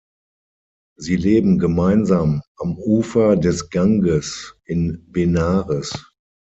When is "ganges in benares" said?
3.69-5.93